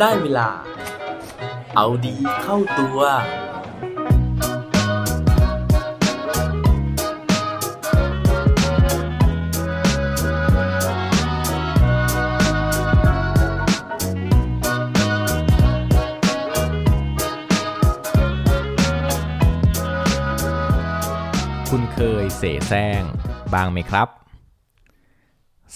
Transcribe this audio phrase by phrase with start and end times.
[0.00, 0.48] ได้เวลา
[1.76, 3.00] เอาดีเข้าตัว
[21.70, 23.02] คุณเคยเสแสร้ง
[23.54, 24.08] บ้างไหมครับ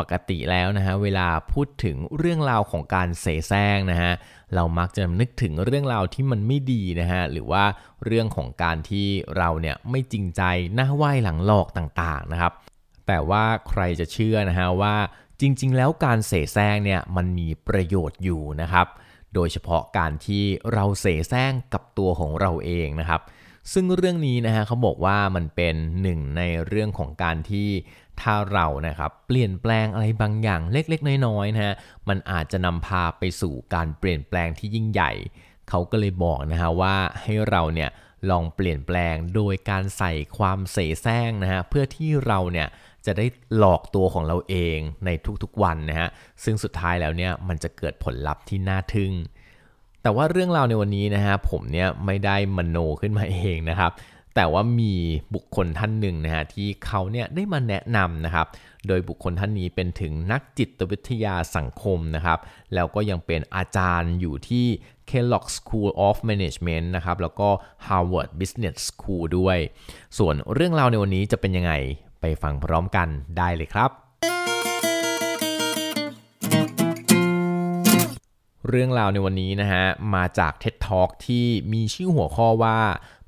[0.00, 4.12] ปกติแล้วนะฮะเวลาพูดถึงเรื่องราวของการเสแสร้งนะฮะ
[4.54, 7.64] เรามักจะนึกถึงเรื่องราวที่มันไม่ดีนะฮะหรือว่า
[8.04, 10.42] เรื่องของการที่เราเนี่ยไม่จริงใจ
[10.74, 12.52] หน้าไหว้หลังหลอกต่างๆนะครับ
[13.06, 14.96] แต่ว่าใครจะเชื่อนะฮะว่า
[15.40, 18.86] จริง ๆ แล้วการเสแสร้งเนี่ยมันมีประโยชน์อยู่นะครับ
[19.34, 23.20] โดยเฉพาะการที่เราเสแสร้งกับตัวของเราเองนะครับ
[23.72, 27.68] ซึ่งเรื่องนี้นะฮะเขาบอกว่ามันเป็นหนึ่งในเรื่องของการที่
[28.20, 31.74] ถ้าเรานะครับเปลี่ยนแปลงอะไรบางอย่างเล็กๆ น้อยๆนะฮะ
[32.08, 35.12] มันอาจจะนำพาไปสู่การเปลี่ยนแปลงที่ยิ่งใหญ่
[35.68, 37.90] เขาก็เลยบอกนะฮะว่าให้เราเนี่ย
[38.30, 42.68] ลองเปลี่ยนแปลงโดยการใส่ความเสแสร้งนะฮะเพื่อที่เราเนี่ย
[43.06, 45.10] จะได้หลอกตัวของเราเองใน
[45.42, 46.08] ทุกๆวันนะฮะ
[46.44, 49.12] ซึ่งสุดท้ายแล้วเนี่ยมันจะเกิดผลลัพธ์ที่น่าทึ่ง
[50.08, 53.92] แต่ว่าเรื่องราวในวันนี้นะฮะผมเนี่ยไม่ได้มโนขึ้นมาเองนะครับ
[54.34, 54.94] แต่ว่ามี
[55.34, 58.46] บุคคลท่านหนึ่งนะฮะที่เขาเนี่ยได้มาแนะนำนะครับ
[58.86, 62.38] โดยบุคคลท่านนี้เป็นถึงนักจิตวิทยาสังคมนะครับ
[62.74, 64.66] แล้วก็ยังเป็นอาจารย์อยู่ที่
[65.10, 67.48] Kellogg School of Management นะครับ แล้วก็
[67.86, 69.58] Harvard Business School ด้วย
[70.18, 71.72] ส่วนเรื่องราวในวันนี้จะเป็นยังไง
[72.20, 74.07] ไปฟังพร้อมกันได้เลยครับ
[78.70, 79.84] เรื่องราวในวันนี้นะฮะ
[80.14, 82.78] มาจาก TED Talk ที่มีชื่อหัวข้อว่า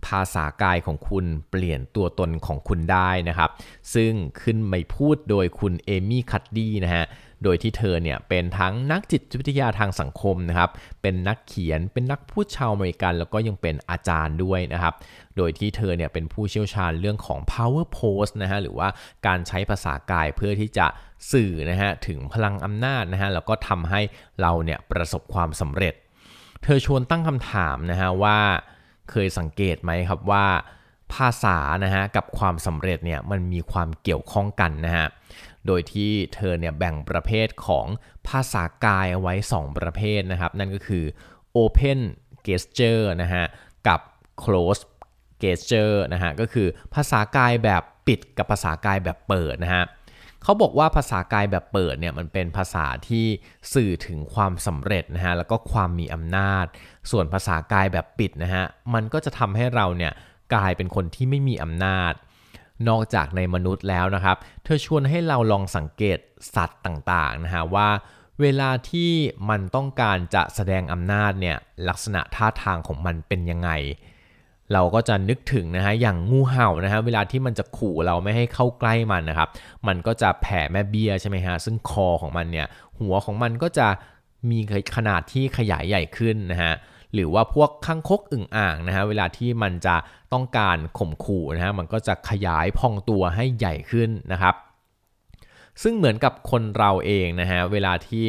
[0.06, 3.51] ภาษากายของคุณเปลี่ยนตัวตนของคุณได้นะครับ
[3.95, 7.05] ซึ่งขึ้นไม่พูดโดยคุณเอมี่คัตดี้นะฮะ
[7.45, 10.71] โดยที่เธอเนี่ยเป็นทั้งนักจิตวิทยาทางสังคมนะครับ
[11.03, 14.95] เป็นนักเขียนเป็นนักพูดชาวอเมริกัน แล้วก็ยังเป็นอาจารย์ด้วยนะครับ
[15.37, 18.89] โดยที่เธอเนี่ยเป็นผู้เชี่ยวชาญเรื่องของ power pose นะฮะหรือว่า
[19.27, 20.87] การใช้ภาษากายเพื่อที่จะ
[21.33, 24.01] สื่อนะฮะถึงพลังอำนาจนะฮะแล้วก็ทำให้
[24.41, 25.95] เราเนี่ยประสบความสำเร็จ
[26.62, 28.39] เธอชวนตั้งคำถามนะฮะว่า
[29.11, 30.47] เคยสังเกตไหมครับว่า
[31.15, 35.06] ภาษานะฮะกับความสำเร็จเนี่ยมันมีความเกี่ยวข้องกันนะฮะ
[35.66, 37.87] โดยที่เธอเนี่ยแบ่งประเภทของ
[38.28, 41.04] ภาษากายเอาไว้ 2 ประเภทนะครับ นั่นก็คือ
[41.56, 42.00] open
[42.47, 43.44] gesture นะฮะ
[43.88, 44.00] กับ
[44.43, 44.82] close
[45.43, 49.84] gesture นะฮะก็คือภาษากายแบบปิดกับภาษากายแบบเปิดนะฮะ
[50.42, 53.27] เขาบอกว่าภาษากายแบบเปิดเนี่ยมันเป็นภาษาที่
[53.75, 56.66] สื่อถึงความสำเร็จนะฮะแล้วก็ความมีอำนาจ
[57.10, 60.12] ส่วนภาษากายแบบปิดนะฮะมันก็จะทำให้เราเนี่ย
[60.55, 62.12] กลายเป็นคนที่ไม่มีอำนาจ
[62.88, 66.19] นอกจากในมนุษย์แล้วนะครับ เธอชวนให้เราลองสังเกต
[66.55, 67.88] สัตว์ต่างๆนะฮะว่า
[68.41, 69.10] เวลาที่
[69.50, 71.56] มันต้องการจะแสดงอำนาจเนี่ย
[71.89, 73.71] ลักษณะท่าทางของมันเป็นยังไง
[74.72, 79.49] เราก็จะนึกถึงนะฮะอย่างงูเห่านะฮะเวลาที่มันจะขู่เราไม่ให้เข้าใกล้มันนะครับ
[79.87, 82.66] มันก็จะแผ่แม่เบี้ยใช่ไหมฮะซึ่งคอของมันเนี่ย
[82.99, 83.89] หัวของมันก็จะ
[84.50, 84.59] มี
[84.97, 86.75] ขนาดที่ขยายใหญ่ขึ้นนะฮะ
[87.15, 89.97] หรือว่าพวกข้างคกอึ่งอ่างนะฮะเวลาที่มันจะ
[90.32, 94.54] ต้องการข่มขู่นะฮะมันก็จะขยายพองตัวให้ใหญ่ขึ้นนะครับ
[95.82, 98.26] ซึ่งเหมือนกับคนเราเองนะฮะเวลาที่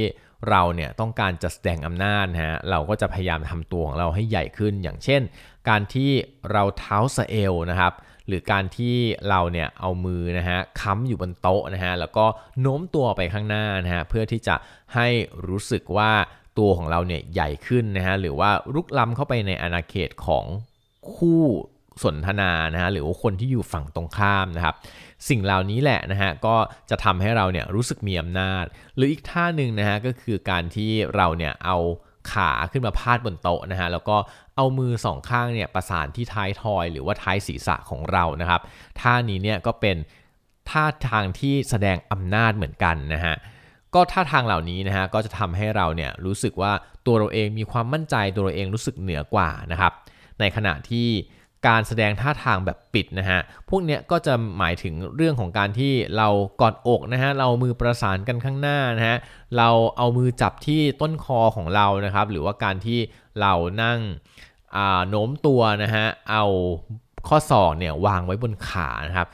[0.49, 5.21] เราเนี่ยต้องการจะแสดงอำนาจนะฮะเราก็จะพยายามทำตัวของเราให้ใหญ่ขึ้น อย่างเช่น
[5.69, 6.11] การที่
[6.51, 7.93] เราเท้าสะเอวนะครับ
[8.27, 8.95] หรือการที่
[9.29, 12.25] เราเนี่ยเอามือนะฮะค้ำอยู่บนโต๊ะนะฮะแล้วก็
[12.61, 14.55] โน้มตัวไปข้างหน้านะฮะเพื่อที่จะ
[14.95, 15.07] ให้
[15.47, 16.11] รู้สึกว่า
[16.57, 20.45] ตัวของเราเนี่ยใหญ่ขึ้นนะฮะหรือว่าลุกล้ำเข้าไปในอาณาเขตของ
[21.13, 21.43] คู่
[22.03, 24.75] สนทนานะฮะหรือว่าคนที่อยู่ฝั่งตรงข้ามนะครับ
[25.29, 26.55] สิ่งเหล่านี้แหละนะฮะก็
[26.89, 28.65] จะทำให้เราเนี่ยรู้สึกมีอำนาจ
[28.95, 31.77] หรืออีกท่าหนึ่งนะฮะก็คือการที่เราเนี่ยเอา
[32.31, 34.17] ขาขึ้นมาพาดบนโต๊ะนะฮะแล้วก็
[34.55, 38.61] เอามือสองข้างเนี่ยประสานที่ท้ายทอย หรือว่าท้ายศีรษะของเรานะครับ
[38.99, 39.97] ท่านี้เนี่ยก็เป็น
[40.69, 43.35] ท่าทางที่แสดงอำนาจเหมือนกันนะฮะ
[43.95, 46.71] ก็ท่าทางเหล่านี้นะฮะก็จะทำให้เราเนี่ยรู้สึกว่า
[47.05, 49.91] ตัวเราเองมีความมั่นใจตัวเราเองรู้สึกเหนือกว่านะครับ
[50.39, 51.07] ในขณะที่
[51.67, 53.39] การแสดงท่าทางแบบปิดนะฮะ
[53.69, 56.29] พวกเนี้ยก็จะหมายถึงเรื่องของการที่เรา
[56.61, 59.17] กอดอกนะฮะ เรามือประสานกันข้างหน้านะฮะ
[59.57, 62.99] เราเอามือจับที่ต้นคอของเรานะครับ หรือว่าการที่
[63.41, 63.53] เรา
[63.83, 63.99] นั่ง
[65.09, 66.45] โน้มตัวนะฮะ เอา
[67.27, 69.27] ข้อศอกเนี่ยวางไว้บนขานะครับ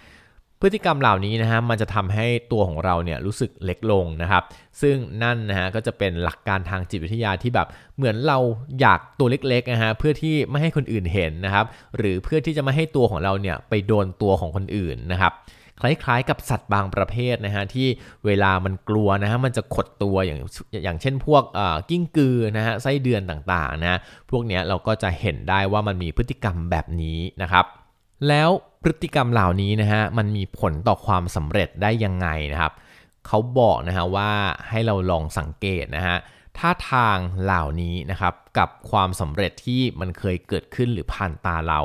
[0.61, 4.43] พฤติกรรมเหล่านี้นะฮะมันจะทำให้ตัวของเราเนี่ยรู้สึกเล็กลงนะครับ
[4.81, 7.67] ซึ่งนั่นนะฮะก็จะเป็นหลักการทางจิตวิทยาที่แบบ
[7.97, 8.37] เหมือนเรา
[8.81, 11.65] อยากตัวเล็กๆนะฮะเพื่อที่ไม่ให้คนอื่นเห็นนะครับ
[11.97, 15.33] หรือเพื่อที่จะไม่ให้ตัวของเราเนี่ยไปโดนตัวของคนอื่นนะครับ
[15.81, 17.87] คล้ายๆกับสัตว์บางประเภทนะฮะที่
[18.25, 20.39] เวลามันกลัวนะฮะมันจะขดตัวอย่าง
[20.83, 21.43] อย่างเช่นพวก
[21.89, 23.99] กิ้งกือนะฮะไส้เดือนต่างๆนะ
[24.31, 27.65] พวกเนี้ยเราก็จะเห็นได้ว่ามันมีพฤติกรรมแบบนี้นะครับ
[28.27, 28.49] แล้ว
[28.87, 32.73] พฤติกรรมเหล่านี้นะฮะมันมีผลต่อความสำเร็จได้ยังไงนะครับ
[33.27, 34.31] เขาบอกนะฮะว่า
[34.69, 36.17] ให้เราลองสังเกตนะฮะ
[36.57, 41.81] ท่าทางเหล่านี้นะครับกับความสำเร็จที่มันเคยเกิดขึ้นหรือผ่านตาเรา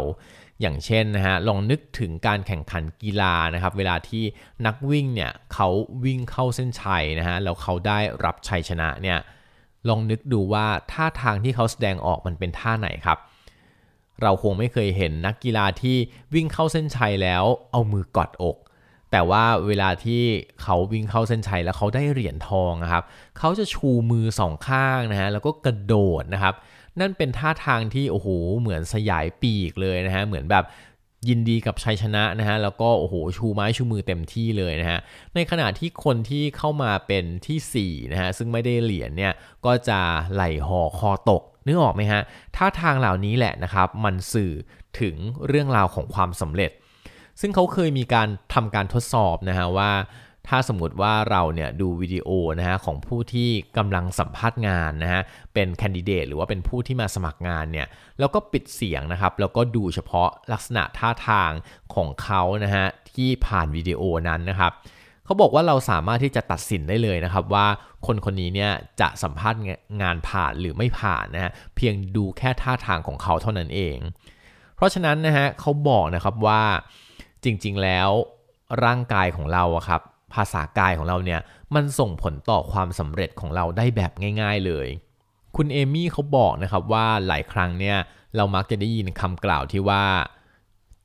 [0.60, 4.24] อย่างเช่นนะฮะลองนึกถึงการแข่งขันกีฬานะครับเวลาที่
[4.66, 5.68] นักวิ่งเนี่ยเขา
[6.04, 9.18] วิ่งเข้าเส้นชัยนะฮะแล้วเขาได้รับชัยชนะเนี่ย
[9.88, 13.18] ลองนึกดูว่าท่าทางที่เขาแสดงออกมันเป็นท่าไหนครับ
[14.22, 15.96] เราคงไม่เคยเห็นนักกีฬาที่
[16.34, 18.56] วิ่งเข้าเส้นชัยแล้วเอามือกอดอก
[19.10, 20.22] แต่ว่าเวลาที่
[20.62, 23.04] เขาวิ่งเข้าเส้นชัยแล้วเขาได้เหรียญทองนะครับ
[23.38, 26.54] เขาจะชูมือสองข้างนะฮะแล้วก็กระโดดนะครับ
[27.00, 28.28] นั่นเป็นท่าทางที่โอ้โห
[28.60, 30.64] เหมือนสยายปีกเลยนะฮะเหมือนแบบ
[31.28, 34.98] ยินดีกับชัยชนะนะฮะแล้วก็โอ้โหชูไม้ชูมือเต็มที่เลยนะฮะ
[35.34, 39.32] ในขณะที่คนที่เข้ามาเป็นที่4นะฮะซึ่งไม่ได้เหรียญเนี่ย
[39.66, 40.00] ก็จะ
[40.32, 42.22] ไหลห่อคอตก นึกออกไหมฮะ
[42.56, 44.52] ท่าทางเหล่านี้แหละนะครับ มันสื่อ
[45.00, 45.16] ถึง
[45.46, 46.70] เรื่องราวของความสำเร็จ
[47.40, 49.92] ซึ่งเขาเคยมีการทำการทดสอบนะฮะว่า
[50.48, 52.28] ถ้าสมมติว่าเราเนี่ยดูวิดีโอ
[52.58, 55.22] นะฮะของผู้ที่กำลังสัมภาษณ์งานนะฮะ
[55.54, 57.86] เป็นแคนดิเดตหรือว่าเป็นผู้ที่มาสมัครงานเนี่ย
[58.18, 61.50] แล้วก็ปิดเสียงนะครับแล้วก็ดูเฉพาะลักษณะท่าทาง
[61.94, 64.72] ของเขานะฮะที่ผ่านวิดีโอนั้นนะครับ
[65.32, 67.66] เขาบอกว่าเราสามารถที่จะตัดสินได้เลยนะครับว่า
[68.06, 69.60] คนคนนี้เนี่ยจะสัมภาษณ์
[70.02, 73.98] งานผ่านหรือไม่ผ่านนะฮะเพียงดูแค่ท่าทางของเขาเท่านั้นเอง
[74.76, 76.62] เพราะฉะนั้นนะฮะเขาบอกนะครับว่า
[77.44, 78.08] จริงๆแล้ว
[78.84, 80.00] ร่างกายของเราครับ
[80.34, 81.40] ภาษากายของเราเนี่ย
[81.74, 84.12] มันส่งผลต่อความสำเร็จของเราได้แบบ
[84.42, 84.88] ง่าย ๆเลย
[85.56, 87.96] คุณเอมี่เขาบอกนะครับว่าหลายครั้งเนี่ย
[88.36, 90.04] เรามักจะได้ยินคำกล่าวที่ว่า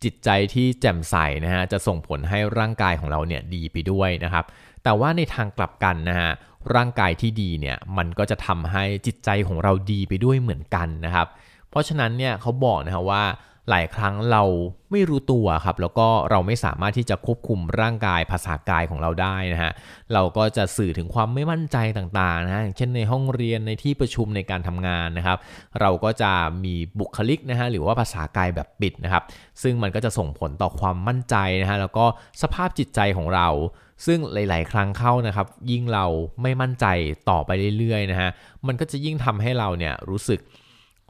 [0.03, 1.15] จิตใจที่แจ่มใส
[1.45, 4.45] นะฮะจะส่งผลให้ร่างกายของเราเนี่ยดีไปด้วยนะครับ
[4.83, 6.31] แต่ว่าในทางกลับกันนะฮะ
[6.75, 11.27] ร่างกายที่ดีเนี่ยมันก็จะทำให้จิตใจของเราดีไปด้วยเหมือนกันนะครับ
[11.69, 13.23] เพราะฉะนั้นเนี่ยเขาบอกนะครับว่า
[13.69, 14.43] หลายครั้งเรา
[14.91, 19.71] ไม่รู้ตัวครับ แล้วก็เราไม่สามารถที่จะควบคุมร่างกายภาษากายของเราได้นะฮะ
[20.13, 25.37] เราก็จะสื่อถึงความไม่มั่นใจต่างๆนะฮะเช่นในห้องเรียนในที่ประชุมในการทำงานนะครับ
[25.81, 26.31] เราก็จะ
[26.63, 29.23] มีบุคลิกนะฮะหรือว่าภาษากายแบบปิดนะครับ
[29.63, 32.05] ซึ่งมันก็จะส่งผลต่อความมั่นใจนะฮะแล้วก็
[32.41, 33.49] สภาพจิตใจของเรา
[34.05, 36.05] ซึ่งหลาย ๆ ครั้งเข้านะครับ ยิ่งเรา
[36.41, 36.85] ไม่มั่นใจ
[37.29, 38.29] ต่อไปเรื่อย ๆ นะฮะ
[38.67, 40.39] มันก็จะยิ่งทำให้เราเนี่ยรู้สึก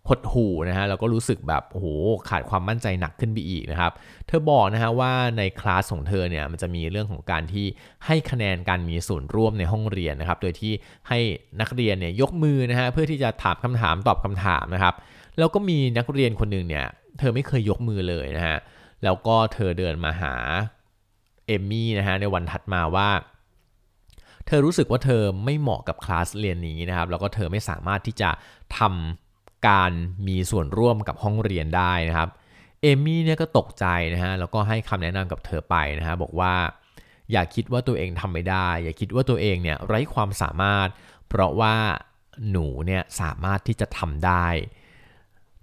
[0.10, 1.88] หดหูนะฮะแล้วก็รู้สึกแบบโอ้โห
[2.30, 3.92] ขาดความมั่นใจหนักขึ้นไปอีกนะครับ
[4.28, 7.66] เธอบอกนะฮะว่าในคลาสของเธอเนี่ยมันจะมีเรื่องของการที่
[8.06, 10.74] ให้คะแนนการมีส่วนร่วมในห้องเรียนนะครับ โดยที่
[11.10, 11.20] ให้
[11.62, 14.96] นักเรียนเนี่ยยกมือนะฮะเพื่อที่จะถามคำถามตอบคำถามนะครับ
[15.38, 16.86] แล้วก็มีนักเรียนคนหนึ่งเนี่ย
[17.20, 18.58] เธอไม่เคยยกมือเลยนะฮะ
[19.04, 20.34] แล้วก็เธอเดินมาหา
[21.48, 23.10] เอมมี่นะฮะในวันถัดมาว่า
[24.48, 28.30] เธอรู้สึกว่าเธอไม่เหมาะกับคลาสเรียนนี้นะครับ แล้วก็เธอไม่สามารถที่จะ
[28.78, 29.27] ทำ
[29.68, 29.92] การ
[30.28, 32.30] มีส่วนร่วมกับห้องเรียนได้นะครับ
[32.82, 36.54] เอมี่เนี่ยก็ตกใจนะฮะแล้วก็ให้คำแนะนำกับเธอไปนะฮะบอกว่า
[37.32, 40.88] อย่าคิดว่าตัวเองทำไม่ได้ อย่าคิดว่าตัวเองเนี่ยไร้ความสามารถ
[41.28, 41.76] เพราะว่า
[42.52, 44.48] หนูเนี่ยสามารถที่จะทำได้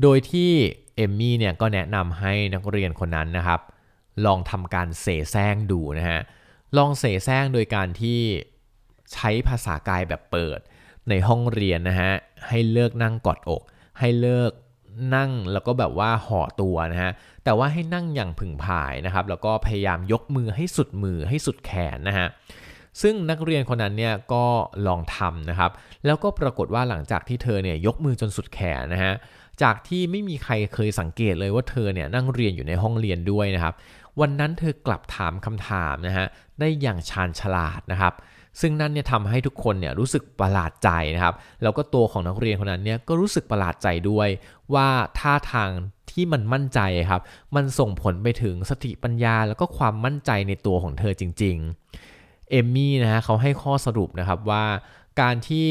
[0.03, 0.53] โดยที่
[0.97, 3.61] เอมมี่เนี่ยก็แนะนำให้นักเรียนคนนั้นนะครับ
[4.27, 6.21] ลองทำการเสแสร้งดูนะฮะ
[6.77, 8.21] ลองเสแสร้งโดยการที่
[9.13, 10.61] ใช้ภาษากายแบบเปิด
[11.09, 12.13] ในห้องเรียนนะฮะ
[12.49, 13.63] ให้เลิกนั่งกอดอก
[13.99, 14.53] ให้เลิก
[15.15, 17.13] นั่งแล้วก็แบบว่าห่อตัวนะฮะ
[17.45, 22.29] แต่ว่าให้นั่งอย่างผึ่งผายนะครับ แล้วก็พยายามยกมือให้สุดมือให้สุดแขนนะฮะ
[23.03, 24.45] ซึ่งนักเรียนคนนั้นเนี่ยก็
[24.87, 25.71] ลองทำนะครับ
[26.07, 29.15] แล้วก็ปรากฏว่าหลังจากที่เธอเนี่ยยกมือจนสุดแขนนะฮะ
[29.63, 33.75] จากที่ไม่มีใครเคยสังเกตเลยว่าเธอเนี่ยนั่งเรียนอยู่ในห้องเรียนด้วยนะครับ
[34.21, 36.27] วันนั้นเธอกลับถามคำถามนะฮะ
[36.61, 38.15] ได้อย่างชาญฉลาดนะครับ
[38.61, 44.29] ซึ่งนั่นเนี่ยทำให้ทุกคนเนี่ยรู้สึกประหลาดใจนะครับแล้วก็ตัวของนักเรียนคนนั้นเนี่ยก็รู้สึกประหลาดใจด้วย
[44.75, 45.71] ว่าท่าทาง
[46.11, 46.81] ที่มันมั่นใจ
[47.11, 47.23] ครับ
[47.57, 51.57] มันส่งผลไปถึงสติปัญญาแล้วก็ความมั่นใจในตัวของเธอจริง
[52.05, 54.65] ๆ เอมมี่นะฮะเขาให้ข้อสรุปนะครับว่า
[55.21, 55.69] การที่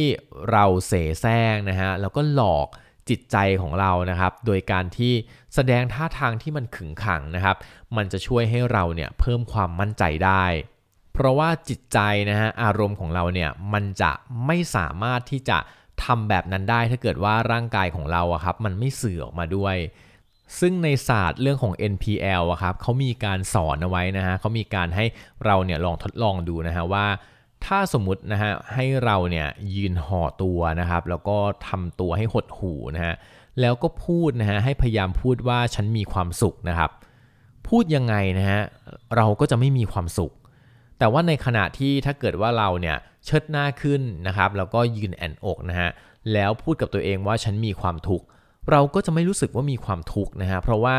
[0.51, 2.67] เราเสแสร้งนะฮะแล้วก็หลอก
[3.09, 5.13] จิตใจของเรานะครับ โดยการที่
[5.55, 7.55] แสดงท่าทางที่มันขึงขังนะครับ
[7.95, 10.45] มันจะช่วยให้เราเนี่ยเพิ่มความมั่นใจได้
[11.13, 14.11] เพราะว่าจิตใจนะฮะอารมณ์ของเราเนี่ยมันจะ
[14.45, 15.57] ไม่สามารถที่จะ
[16.03, 19.75] ทำแบบนั้นได้ถ้าเกิดว่าร่างกายของเราอะครับมันไม่สื่อออกมาด้วย
[20.59, 25.05] ซึ่งในศาสตร์เรื่องของ NPL อะครับเขามีการสอนเอาไว้นะฮะเขามีการให้
[25.45, 27.05] เราเนี่ยลองทดลองดูนะฮะว่า
[27.65, 33.15] ถ้าสมมตินะฮะให้เราเนี่ยยืนห่อตัวนะครับ แล้วก็ทำตัวให้หดหูนะฮะ
[33.61, 36.91] แล้วก็พูดนะฮะให้พยายามพูดว่าฉันมีความสุขนะครับ
[37.67, 38.61] พูดยังไงนะฮะ
[39.15, 40.33] เราก็จะไม่มีความสุข
[41.03, 45.89] แต่ว่าในขณะที่ถ้าเกิดว่าเราเนี่ยเชิดหน้าขึ้นนะครับแล้วก็ยืนแอนอกนะฮะ
[46.33, 48.25] แล้วพูดกับตัวเองว่าฉันมีความทุกข์
[48.71, 50.95] เราก็จะไม่รู้สึกว่ามีความทุกข์นะฮะเพราะว่า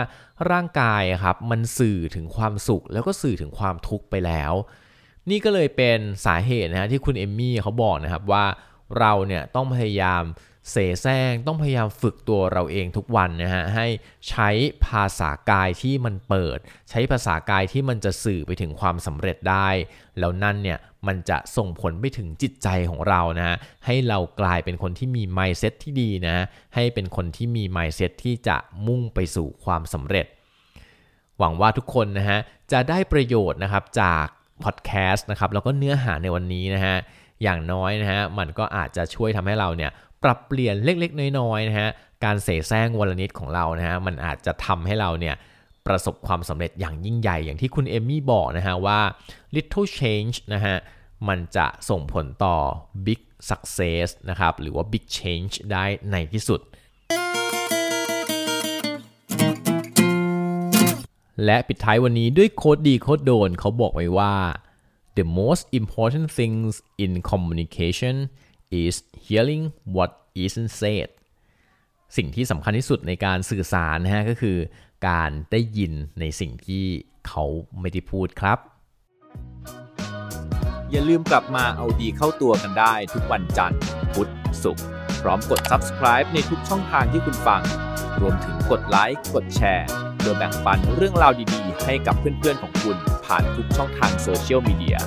[0.50, 4.52] ร่างกายครับมันสื่อถึงความสุข แล้วก็สื่อถึงความทุกข์ไปแล้ว
[5.30, 8.44] นี่ก็เลยเป็นสาเหตุนะฮะที่คุณเอมมี่เขาบอกนะครับว่า
[8.98, 10.22] เราเนี่ยต้องพยายาม
[10.70, 13.86] เสแสร้งต้องพยายามฝึกตัวเราเองทุกวันนะฮะให้
[14.28, 14.50] ใช้
[14.86, 16.58] ภาษากายที่มันเปิด
[16.90, 19.68] ใช้ภาษากายที่มันจะสื่อไปถึงความสำเร็จได้
[20.18, 23.56] แล้วนั่นเนี่ยมันจะส่งผลไปถึงจิตใจของเรานะฮะ
[23.86, 26.44] ให้เรากลายเป็นคนที่มี mindset ที่ดีนะ
[26.74, 28.56] ให้เป็นคนที่มี mindset ที่จะ
[28.86, 30.26] มุ่งไปสู่ความสำเร็จ
[31.38, 32.38] หวังว่าทุกคนนะฮะ
[32.72, 34.26] จะได้ประโยชน์นะครับจาก
[34.64, 36.96] พอดแคสต์นะครับแล้วก็เนื้อหาในวันนี้นะฮะ
[37.42, 39.90] อย่างน้อยนะฮะมันก็อาจจะช่วยทำให้เราเนี่ย
[40.24, 41.90] ปรับเปลี่ยนเล็กๆ น้อยๆนะฮะ
[42.24, 45.34] การเสแสร้งวันละนิดของเรานะฮะมันอาจจะทำให้เราเนี่ย
[45.86, 49.00] ประสบความสำเร็จอย่างยิ่งใหญ่อย่างที่คุณเอมมี่บอกนะฮะว่า
[49.54, 50.76] little change นะฮะ
[51.28, 52.56] มันจะส่งผลต่อ
[53.06, 56.60] big success นะครับหรือว่า big change ได้ในที่สุด
[61.44, 64.34] และปิดท้ายวันนี้ด้วยโค้ดดีโค้ดโดนเขาบอกไว้ว่า
[65.18, 66.72] the most important things
[67.04, 68.16] in communication
[68.82, 68.94] is
[69.26, 69.64] hearing
[69.96, 70.10] what
[70.44, 71.08] isn't said
[72.16, 74.56] สิ่งที่สำคัญที่สุดในการสื่อสารนะฮะก็คือ
[75.08, 76.84] การได้ยินในสิ่งที่
[77.28, 77.44] เขา
[77.80, 78.58] ไม่ได้พูดครับ
[80.90, 83.80] อย่าลืมกลับมาเอาดีเข้าตัวกันได้ทุกวันจันทร์
[84.12, 84.30] พุธ
[84.62, 84.84] ศุกร์
[85.22, 87.62] พร้อมกด subscribe ในทุกช่องทางที่คุณฟัง
[88.20, 94.98] รวมถึงกดไลค์ กดแชร์เพื่อแบ่งปันเรื่องราวดีๆ ให้กับเพื่อนๆของคุณผ่านทุกช่องทางโซเชียลมีเดีย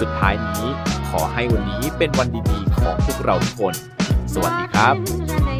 [0.00, 0.66] สุดท้ายนี้
[1.10, 2.71] ขอให้วันนี้เป็นวันดีๆ
[3.24, 3.74] เราทุกคน
[4.34, 5.51] สวัสดีครับ